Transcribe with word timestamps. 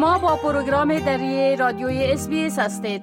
شما 0.00 0.18
با 0.18 0.36
پروگرام 0.36 0.98
دری 0.98 1.56
رادیوی 1.56 2.04
اس 2.04 2.28
هستید 2.58 3.02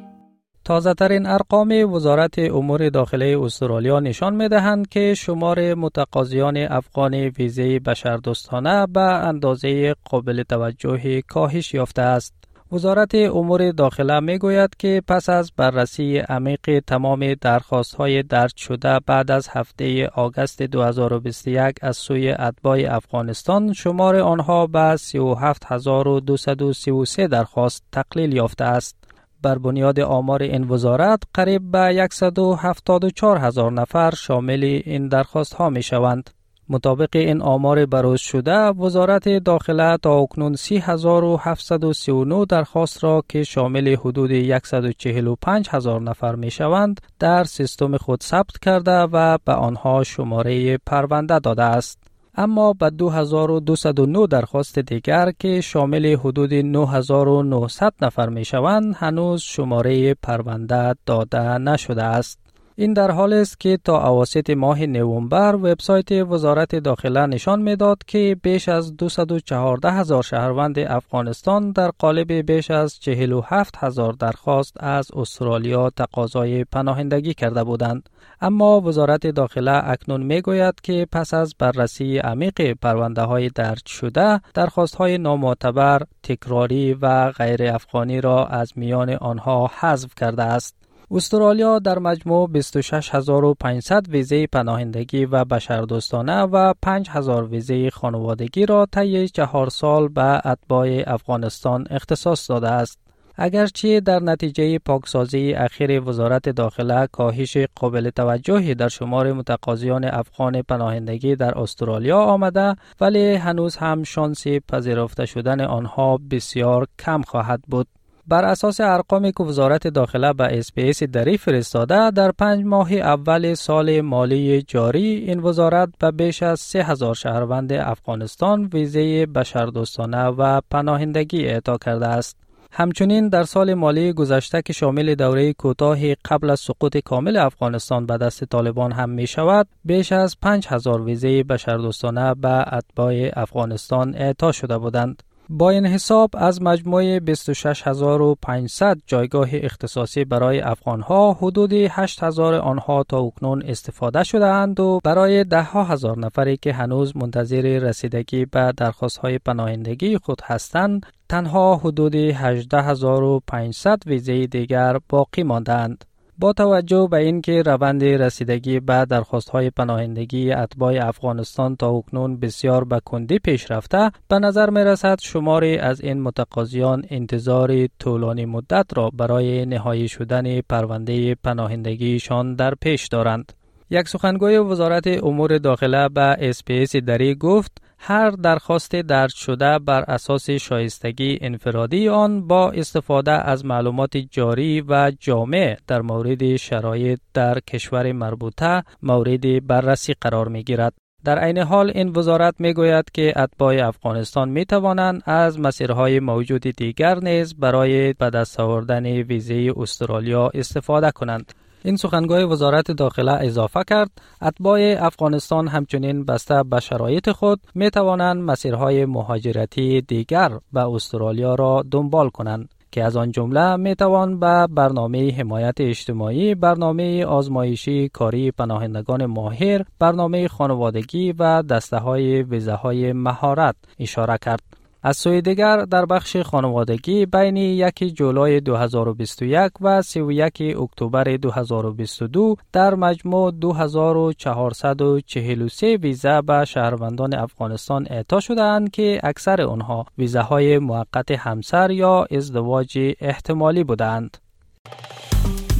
تازه 0.65 0.93
ترین 0.93 1.25
ارقام 1.25 1.93
وزارت 1.93 2.39
امور 2.39 2.89
داخلی 2.89 3.35
استرالیا 3.35 3.99
نشان 3.99 4.35
می 4.35 4.49
دهند 4.49 4.89
که 4.89 5.13
شمار 5.13 5.73
متقاضیان 5.73 6.57
افغان 6.57 7.13
ویزه 7.13 7.79
بشردوستانه 7.79 8.87
به 8.87 9.01
اندازه 9.01 9.95
قابل 10.09 10.43
توجه 10.43 11.21
کاهش 11.21 11.73
یافته 11.73 12.01
است. 12.01 12.46
وزارت 12.71 13.15
امور 13.15 13.71
داخله 13.71 14.19
می 14.19 14.37
گوید 14.37 14.75
که 14.79 15.01
پس 15.07 15.29
از 15.29 15.51
بررسی 15.57 16.17
عمیق 16.17 16.79
تمام 16.87 17.33
درخواست 17.33 17.95
های 17.95 18.23
درد 18.23 18.55
شده 18.55 18.99
بعد 19.05 19.31
از 19.31 19.47
هفته 19.51 20.07
آگست 20.07 20.61
2021 20.61 21.75
از 21.81 21.97
سوی 21.97 22.31
اتباع 22.31 22.95
افغانستان 22.95 23.73
شمار 23.73 24.15
آنها 24.15 24.67
به 24.67 24.95
37233 24.95 27.27
درخواست 27.27 27.83
تقلیل 27.91 28.33
یافته 28.33 28.65
است. 28.65 28.95
بر 29.41 29.57
بنیاد 29.57 29.99
آمار 29.99 30.43
این 30.43 30.69
وزارت 30.69 31.23
قریب 31.33 31.71
به 31.71 32.07
174 32.11 33.37
هزار 33.37 33.71
نفر 33.71 34.11
شامل 34.11 34.81
این 34.85 35.07
درخواست 35.07 35.53
ها 35.53 35.69
می 35.69 35.83
شوند. 35.83 36.36
مطابق 36.69 37.09
این 37.13 37.41
آمار 37.41 37.85
بروز 37.85 38.21
شده 38.21 38.57
وزارت 38.57 39.29
داخله 39.29 39.97
تا 39.97 40.17
اکنون 40.19 40.55
3739 40.55 42.45
درخواست 42.45 43.03
را 43.03 43.23
که 43.29 43.43
شامل 43.43 43.95
حدود 43.95 44.31
145 44.63 45.69
هزار 45.71 46.01
نفر 46.01 46.35
می 46.35 46.51
شوند 46.51 47.01
در 47.19 47.43
سیستم 47.43 47.97
خود 47.97 48.23
ثبت 48.23 48.59
کرده 48.61 48.91
و 48.91 49.37
به 49.45 49.53
آنها 49.53 50.03
شماره 50.03 50.77
پرونده 50.77 51.39
داده 51.39 51.63
است. 51.63 51.99
اما 52.35 52.73
به 52.73 52.89
2209 52.89 54.27
درخواست 54.27 54.79
دیگر 54.79 55.31
که 55.39 55.61
شامل 55.61 56.15
حدود 56.15 56.53
9900 56.53 57.93
نفر 58.01 58.29
می 58.29 58.45
شوند 58.45 58.95
هنوز 58.95 59.41
شماره 59.41 60.13
پرونده 60.13 60.95
داده 61.05 61.57
نشده 61.57 62.03
است. 62.03 62.46
این 62.79 62.93
در 62.93 63.11
حال 63.11 63.33
است 63.33 63.59
که 63.59 63.79
تا 63.83 64.07
اواسط 64.09 64.49
ماه 64.49 64.85
نوامبر 64.85 65.55
وبسایت 65.55 66.11
وزارت 66.11 66.75
داخله 66.75 67.25
نشان 67.25 67.61
می‌داد 67.61 67.97
که 68.07 68.37
بیش 68.43 68.69
از 68.69 68.97
214 68.97 69.91
هزار 69.91 70.23
شهروند 70.23 70.79
افغانستان 70.79 71.71
در 71.71 71.91
قالب 71.99 72.31
بیش 72.31 72.71
از 72.71 72.99
47 72.99 73.75
هزار 73.77 74.13
درخواست 74.13 74.73
از 74.79 75.11
استرالیا 75.15 75.89
تقاضای 75.89 76.63
پناهندگی 76.63 77.33
کرده 77.33 77.63
بودند. 77.63 78.09
اما 78.41 78.81
وزارت 78.81 79.27
داخله 79.27 79.81
اکنون 79.83 80.23
می 80.23 80.41
گوید 80.41 80.81
که 80.83 81.07
پس 81.11 81.33
از 81.33 81.55
بررسی 81.59 82.17
عمیق 82.17 82.73
پرونده 82.81 83.21
های 83.21 83.49
درج 83.49 83.85
شده 83.85 84.41
درخواست 84.53 84.95
های 84.95 85.17
نامعتبر 85.17 86.01
تکراری 86.23 86.93
و 86.93 87.31
غیر 87.31 87.63
افغانی 87.63 88.21
را 88.21 88.45
از 88.45 88.73
میان 88.75 89.09
آنها 89.09 89.71
حذف 89.79 90.15
کرده 90.15 90.43
است. 90.43 90.86
استرالیا 91.11 91.79
در 91.79 91.99
مجموع 91.99 92.47
26500 92.47 94.09
ویزه 94.09 94.47
پناهندگی 94.47 95.25
و 95.25 95.45
بشردوستانه 95.45 96.41
و 96.41 96.73
5000 96.81 97.45
ویزه 97.45 97.89
خانوادگی 97.89 98.65
را 98.65 98.87
طی 98.91 99.27
چهار 99.27 99.69
سال 99.69 100.07
به 100.07 100.47
اتباع 100.47 101.03
افغانستان 101.07 101.87
اختصاص 101.89 102.49
داده 102.49 102.69
است. 102.69 102.99
اگرچه 103.35 103.99
در 103.99 104.19
نتیجه 104.19 104.79
پاکسازی 104.79 105.53
اخیر 105.53 106.01
وزارت 106.01 106.49
داخله 106.49 107.07
کاهش 107.11 107.57
قابل 107.75 108.09
توجهی 108.09 108.75
در 108.75 108.87
شمار 108.87 109.33
متقاضیان 109.33 110.05
افغان 110.05 110.61
پناهندگی 110.61 111.35
در 111.35 111.57
استرالیا 111.57 112.19
آمده 112.19 112.75
ولی 113.01 113.33
هنوز 113.35 113.75
هم 113.75 114.03
شانس 114.03 114.47
پذیرفته 114.47 115.25
شدن 115.25 115.61
آنها 115.61 116.19
بسیار 116.31 116.87
کم 116.99 117.21
خواهد 117.21 117.61
بود. 117.67 117.87
بر 118.29 118.45
اساس 118.45 118.81
ارقامی 118.81 119.31
که 119.31 119.43
وزارت 119.43 119.87
داخله 119.87 120.33
به 120.33 120.59
اسپیس 120.59 121.03
دری 121.03 121.37
فرستاده 121.37 122.11
در 122.11 122.31
پنج 122.31 122.65
ماه 122.65 122.93
اول 122.93 123.53
سال 123.53 124.01
مالی 124.01 124.61
جاری 124.61 125.05
این 125.05 125.39
وزارت 125.39 125.89
به 125.99 126.11
بیش 126.11 126.43
از 126.43 126.59
سه 126.59 126.83
هزار 126.83 127.15
شهروند 127.15 127.73
افغانستان 127.73 128.69
ویزه 128.73 129.25
بشردوستانه 129.25 130.23
و 130.23 130.61
پناهندگی 130.71 131.45
اعطا 131.45 131.77
کرده 131.77 132.07
است. 132.07 132.37
همچنین 132.71 133.29
در 133.29 133.43
سال 133.43 133.73
مالی 133.73 134.13
گذشته 134.13 134.61
که 134.61 134.73
شامل 134.73 135.15
دوره 135.15 135.53
کوتاه 135.53 136.15
قبل 136.15 136.49
از 136.49 136.59
سقوط 136.59 136.97
کامل 136.97 137.37
افغانستان 137.37 138.05
به 138.05 138.17
دست 138.17 138.43
طالبان 138.43 138.91
هم 138.91 139.09
می 139.09 139.27
شود 139.27 139.67
بیش 139.85 140.11
از 140.11 140.39
5000 140.41 141.01
ویزه 141.01 141.43
بشردوستانه 141.43 142.33
به 142.33 142.75
اتباع 142.75 143.29
افغانستان 143.33 144.15
اعطا 144.15 144.51
شده 144.51 144.77
بودند 144.77 145.23
با 145.49 145.69
این 145.69 145.85
حساب 145.85 146.29
از 146.33 146.61
مجموع 146.61 147.19
26500 147.19 148.97
جایگاه 149.07 149.49
اختصاصی 149.53 150.25
برای 150.25 150.59
افغانها 150.59 151.33
حدود 151.33 151.73
8000 151.73 152.53
آنها 152.53 153.03
تا 153.03 153.19
اکنون 153.19 153.63
استفاده 153.65 154.23
شده 154.23 154.45
اند 154.45 154.79
و 154.79 154.99
برای 155.03 155.43
ده 155.43 155.63
ها 155.63 155.83
هزار 155.83 156.19
نفری 156.19 156.57
که 156.57 156.73
هنوز 156.73 157.17
منتظر 157.17 157.61
رسیدگی 157.61 158.45
به 158.45 158.73
درخواست 158.77 159.17
های 159.17 159.37
پناهندگی 159.39 160.17
خود 160.17 160.41
هستند 160.43 161.05
تنها 161.29 161.75
حدود 161.75 162.15
18500 162.15 163.99
ویزه 164.05 164.47
دیگر 164.47 164.99
باقی 165.09 165.43
ماندند. 165.43 166.05
با 166.39 166.53
توجه 166.53 167.07
به 167.11 167.17
اینکه 167.17 167.61
روند 167.61 168.03
رسیدگی 168.03 168.79
به 168.79 169.05
درخواست 169.05 169.49
های 169.49 169.69
پناهندگی 169.69 170.51
اتباع 170.51 171.07
افغانستان 171.07 171.75
تا 171.75 171.89
اکنون 171.89 172.39
بسیار 172.39 172.83
به 172.83 172.99
کندی 172.99 173.39
پیش 173.39 173.71
رفته 173.71 174.11
به 174.27 174.39
نظر 174.39 174.69
می 174.69 174.79
رسد 174.79 175.19
شماری 175.21 175.77
از 175.77 176.01
این 176.01 176.21
متقاضیان 176.21 177.05
انتظار 177.09 177.87
طولانی 177.99 178.45
مدت 178.45 178.85
را 178.95 179.09
برای 179.09 179.65
نهایی 179.65 180.07
شدن 180.07 180.61
پرونده 180.61 181.35
پناهندگیشان 181.35 182.55
در 182.55 182.75
پیش 182.75 183.07
دارند. 183.07 183.53
یک 183.89 184.09
سخنگوی 184.09 184.57
وزارت 184.57 185.07
امور 185.07 185.57
داخله 185.57 186.09
به 186.09 186.35
اسپیس 186.39 186.95
دری 186.95 187.35
گفت 187.35 187.71
هر 187.99 188.29
درخواست 188.29 188.95
درج 188.95 189.33
شده 189.33 189.79
بر 189.79 190.01
اساس 190.01 190.49
شایستگی 190.49 191.37
انفرادی 191.41 192.09
آن 192.09 192.47
با 192.47 192.71
استفاده 192.71 193.31
از 193.31 193.65
معلومات 193.65 194.17
جاری 194.17 194.81
و 194.81 195.11
جامع 195.19 195.77
در 195.87 196.01
مورد 196.01 196.55
شرایط 196.55 197.19
در 197.33 197.59
کشور 197.59 198.11
مربوطه 198.11 198.83
مورد 199.03 199.67
بررسی 199.67 200.13
قرار 200.21 200.47
می 200.47 200.63
گیرد. 200.63 200.93
در 201.23 201.39
عین 201.39 201.57
حال 201.57 201.91
این 201.95 202.09
وزارت 202.09 202.55
می 202.59 202.73
گوید 202.73 203.11
که 203.13 203.33
اتباع 203.35 203.87
افغانستان 203.87 204.49
می 204.49 204.65
توانند 204.65 205.21
از 205.25 205.59
مسیرهای 205.59 206.19
موجود 206.19 206.61
دیگر 206.61 207.19
نیز 207.19 207.55
برای 207.55 208.13
به 208.13 208.29
دست 208.29 208.59
آوردن 208.59 209.05
ویزه 209.05 209.73
استرالیا 209.77 210.51
استفاده 210.53 211.11
کنند. 211.11 211.53
این 211.87 211.95
سخنگوی 211.95 212.43
وزارت 212.43 212.91
داخله 212.91 213.31
اضافه 213.31 213.79
کرد 213.87 214.09
اتباع 214.41 214.79
افغانستان 214.99 215.67
همچنین 215.67 216.25
بسته 216.25 216.63
به 216.63 216.79
شرایط 216.79 217.31
خود 217.31 217.59
می 217.75 217.89
توانند 217.89 218.43
مسیرهای 218.43 219.05
مهاجرتی 219.05 220.01
دیگر 220.01 220.51
به 220.73 220.89
استرالیا 220.89 221.55
را 221.55 221.83
دنبال 221.91 222.29
کنند 222.29 222.69
که 222.91 223.03
از 223.03 223.17
آن 223.17 223.31
جمله 223.31 223.75
می 223.75 223.95
توان 223.95 224.39
به 224.39 224.67
برنامه 224.69 225.31
حمایت 225.31 225.75
اجتماعی، 225.79 226.55
برنامه 226.55 227.25
آزمایشی 227.25 228.09
کاری 228.09 228.51
پناهندگان 228.51 229.25
ماهر، 229.25 229.85
برنامه 229.99 230.47
خانوادگی 230.47 231.31
و 231.31 231.61
دسته 231.61 231.97
های 231.97 232.43
ویزه 232.43 232.73
های 232.73 233.13
مهارت 233.13 233.75
اشاره 233.99 234.37
کرد. 234.41 234.86
از 235.07 235.17
سوی 235.17 235.41
دیگر 235.41 235.77
در 235.77 236.05
بخش 236.05 236.37
خانوادگی 236.37 237.25
بین 237.25 237.57
یک 237.57 238.15
جولای 238.15 238.59
2021 238.59 239.71
و 239.81 240.01
31 240.01 240.61
اکتبر 240.61 241.23
2022 241.23 242.55
در 242.73 242.95
مجموع 242.95 243.51
2443 243.51 245.97
ویزه 245.97 246.41
به 246.41 246.65
شهروندان 246.65 247.35
افغانستان 247.35 248.07
اعطا 248.09 248.39
شدند 248.39 248.91
که 248.91 249.19
اکثر 249.23 249.61
آنها 249.61 250.05
ویزه 250.17 250.41
های 250.41 250.79
موقت 250.79 251.31
همسر 251.31 251.91
یا 251.91 252.25
ازدواج 252.31 252.97
احتمالی 253.21 253.83
بودند. 253.83 254.37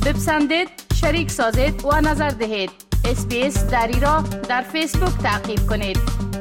بپسندید، 0.06 0.70
شریک 0.94 1.32
سازید 1.32 1.86
و 1.86 2.02
نظر 2.02 2.30
دهید. 2.30 2.72
اسپیس 3.06 3.72
دری 3.72 4.00
را 4.00 4.24
در 4.50 4.62
فیسبوک 4.62 5.18
تعقیب 5.24 5.60
کنید. 5.70 6.37